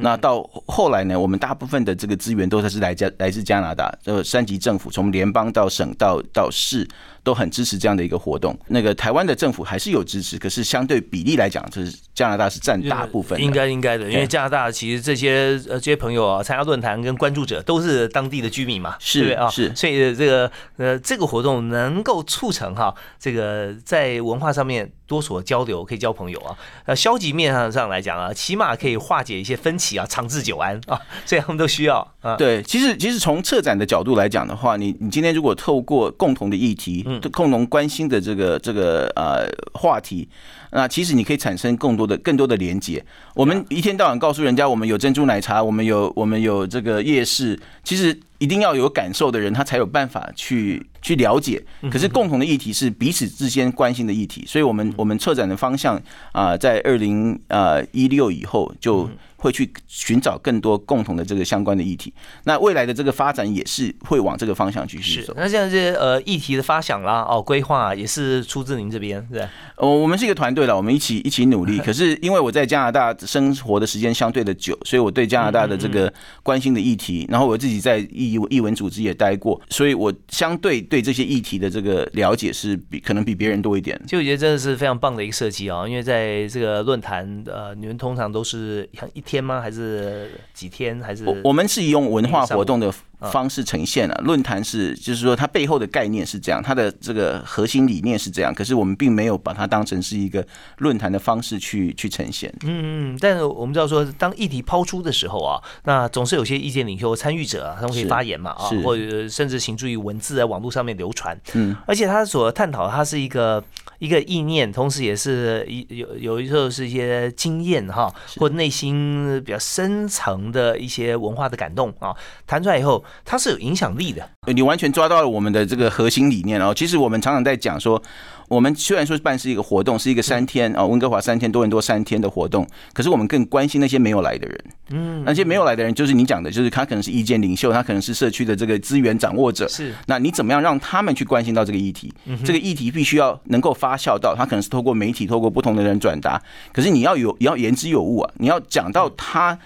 [0.02, 6.88] 那到后来呢，我们大部分的这个资源都是来自来自加拿大，就，三级政府从联邦到省到到市。
[7.26, 8.56] 都很支持这样的一个活动。
[8.68, 13.42] 那个台湾的政府还是有支持，可是相对比例来讲，就是加拿大是占大部分。
[13.42, 19.76] 应该应该的，因为加拿大其实这些呃这些朋友啊，参加论坛跟关注者都是当地的居民嘛，是啊，是。
[19.76, 26.56] 所以这个呃这个活动能够促成哈，这个在文化上面多所交流，可以交朋友啊。
[26.86, 32.36] 呃，消极面上上来讲啊，起码可以化解一些分歧啊，长治久安啊，这样都需要啊。
[32.36, 37.04] 对，其实其实从策展的角度来讲的话，你你今天如果透过共同的议题。
[37.32, 40.28] 共同关心的这个这个呃话题，
[40.76, 43.04] 那其实你可以产生更多的更多的连接。
[43.34, 51.64] 我们一天到晚告诉人家，我们有珍珠奶茶，我们有我们有这个夜市，其实一定要有感受的人，他才有办法去去了解。
[51.90, 56.00] 可是共同的议题是彼此之间关心的议题，所以我们我们策展的方向
[56.34, 59.10] 啊，在二零呃一六以后就。
[59.38, 62.12] 会去寻找更多共同的这个相关的议题。
[62.46, 65.36] 那未来的这个发展也是会往这个方向去走。
[65.38, 69.48] 那现在这些呃议题的发想啦，哦，规划也是出自您这边，对？
[69.76, 71.78] 哦，我们是一个团队了，我们一起一起努力。
[71.86, 76.12] 可是因为我在加拿大生活的时间相对的久，所以我对加拿大的这个
[76.44, 84.00] 关心的议题，然后我自己在译译文组织也待过，所以我相对对这些议题的这个了解是比可能比别人多一点。
[84.06, 89.62] 其实我觉得真的是非常棒的一个设计啊，因为在这个论坛，呃，你们通常都是像一天吗？
[89.62, 91.00] 还是几天？
[91.02, 92.94] 还是我我们是用文化活动的。
[93.20, 100.46] 方式呈现了论坛是，就是说它背后的概念是这样，它的这个核心理念是这样，可是我们并没有把它当成是一个
[100.80, 102.54] 论坛的方式去去呈现。
[102.64, 111.40] 嗯嗯，但是我们知道说，当议题抛出的时候啊，那总是有些意见领袖、参与者啊，他们可以发言嘛啊，或者甚至行诸于文字在网络上面流传。
[111.54, 113.64] 嗯，而且他所探讨，它是一个
[114.00, 122.14] 一个意念，同时也是一有有一时候是一些经验哈，或内心比较深层的一些文化的感动啊，
[122.46, 123.05] 谈出来以后。
[123.24, 126.74] 它是有影响力的，你完全抓到了我们的这个核心理念哦。
[126.74, 128.02] 其实我们常常在讲说。
[128.48, 134.66] 我们虽然说办是一个活动，是一个三天啊，温哥华三天多伦多三天的活动，可是我们更关心那些没有来的人。
[134.92, 139.68] 嗯，那些没有来的人，就是你讲的，就是他可能是意见领袖，他可能是社区的这个资源掌握者。
[139.68, 142.14] 是，那你怎么样让他们去关心到这个议题？
[142.44, 146.40] 这个议题必须要能够发酵到，他可能是透过媒体，透过不同的人转达。
[146.72, 149.58] 可是你要有，要言之有物啊，你要讲到他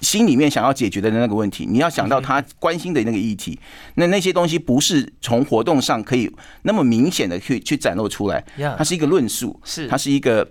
[0.00, 3.58] 心里面想要解决的那个问题，你要想到他关心的那个议题。
[3.94, 6.30] 那那些东西不是从活动上可以
[6.62, 8.28] 那么明显的去去展露出。
[8.28, 8.44] 来，
[8.76, 10.46] 它是一个论述，是它是一个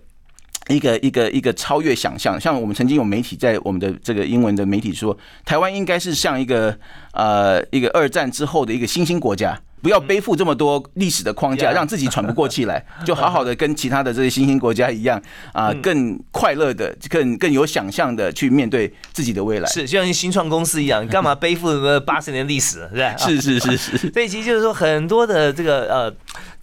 [0.69, 2.39] 一个一个一个超越想象。
[2.39, 6.77] 像我们曾经有媒体在我们的这个英文的媒体说，台湾应该是像一个
[7.11, 9.59] 呃一个二战之后的一个新兴国家。
[9.86, 15.21] 不要背负这么多历史的框架，让自己喘不过气来， 就好好的跟其他的这些新兴国家一样
[15.53, 19.69] 啊，更快乐的、更更有想象的去面对自己的未来。
[19.69, 23.15] 是，就像新创公司一样，干嘛背负什么八十年历史，是吧？
[23.15, 23.97] 是是是是。
[24.11, 26.15] 所以其实就是说，很多的这个呃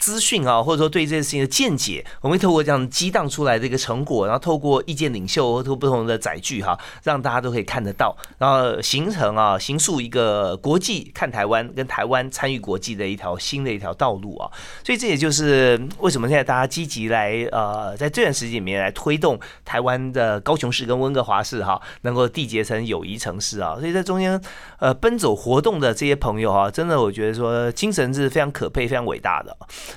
[0.03, 13.13] 资讯啊，或者说对这件事情的见解，我们会透过这样激荡出来的一个成果，然后透过意见领袖或透过不同的载具哈，让大家都可以看得到，然后形成啊，形塑一个国际看台湾跟台湾参与国际的。
[13.13, 14.51] 一条新的一条道路啊，
[14.83, 23.77] 所以这也就是为什么现在大家积极来呃，在这段时间里面来推动台湾的高雄市跟温哥华市哈，能够缔结成友谊城市啊。
[23.79, 24.41] 所以在中间
[24.79, 29.55] 呃奔走活动的这些朋友哈，真的我觉得说精神是非常可佩、非常伟大的。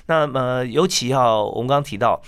[0.07, 2.21] 那么尤其哈，我们刚刚提到。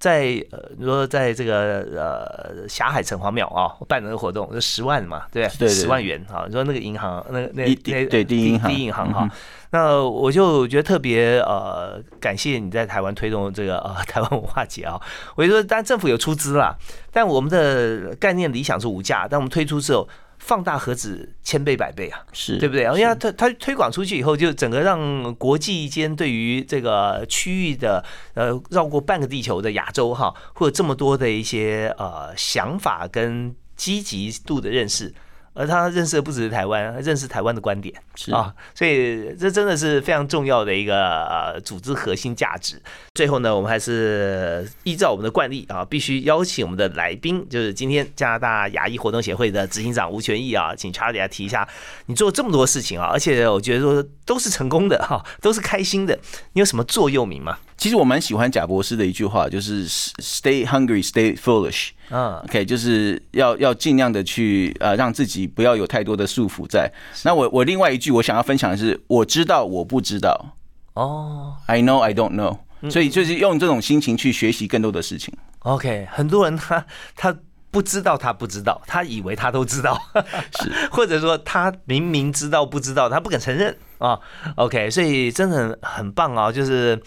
[0.00, 5.68] 在呃，你说在这个呃霞海城隍庙啊，办那个活动，就十万嘛，对对？
[5.68, 9.28] 十万元啊，你说那个银行，那那那对第一银行，第一银行哈，
[9.70, 15.00] 那我就觉得特别呃，感谢你在台湾推动这个呃台湾文化节啊。
[15.34, 16.76] 我就说，当然政府有出资啦，
[17.10, 20.08] 但我们的概念理想是无价，但我们推出之后。
[20.38, 22.84] 放大何止千倍百倍啊，是对不对？
[22.98, 35.14] 因为它它推广出去以后，就整个让国际间对于这个区域的呃绕过半个地球的亚洲哈，会有这么多的一些呃想法跟积极度的认识。
[35.58, 42.80] 而他认识的不只是台湾，认识台湾的观点是啊，所以这真的是非常重要的一个呃组织核心价值。
[43.14, 51.68] 最后呢，我们还是依照我们的惯例啊，必须邀请我们的来宾，就是今天加拿大牙医活动协会的执行长吴全义啊，请查理来提一下，
[52.06, 56.16] 你做这么多事情啊，而且我觉得说都是成功的哈，都是开心的，
[56.52, 57.58] 你有什么座右铭吗？
[57.78, 61.90] 其实我蛮喜欢贾博士的一句话，就是 “Stay hungry, stay foolish”。
[62.10, 66.92] 嗯，OK，就是要要尽量的去呃，让自己不要有太多的束缚在。
[67.22, 70.56] 那我我另外一句我想要分享的是，我知道我不知道。
[70.94, 72.58] 哦，I know I don't know。
[72.90, 75.32] 所以就是用这种心情去学习更多的事情。
[75.60, 77.36] OK，很多人他他
[77.70, 79.96] 不知道他不知道，他以为他都知道，
[80.60, 84.18] 是 或者说他明明知道不知道，他不敢承认啊。
[84.56, 87.00] OK，所以真的很很棒啊，就是。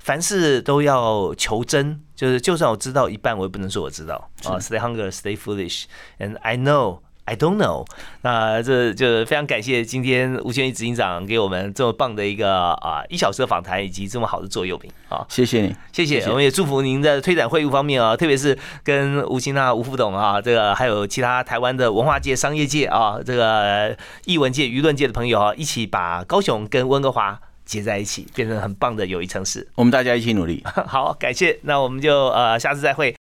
[0.00, 4.56] 凡事都要求真，就是就算我知道一半，我也不能说我知道啊。
[4.58, 5.84] Stay hungry, stay foolish,
[6.18, 7.86] and I know I don't know。
[8.22, 15.24] 那这就非常感谢今天吴宣义执行长给我们这么棒的一个啊一小时的访谈，以及这么好的座右铭啊。
[15.28, 16.24] 谢谢你，谢谢。
[16.30, 23.94] 我们也祝福您在推展会务方面啊，特别是跟吴清娜、吴副董啊，这个还有其他台湾的文化界、商业界啊，这个
[24.24, 27.38] 艺文界、舆论界的朋友啊，一起把高雄跟温哥华。
[27.70, 29.66] 结在一起，变成很棒的友谊城市。
[29.76, 30.60] 我们大家一起努力。
[30.88, 31.56] 好，感谢。
[31.62, 33.19] 那我们就呃下次再会。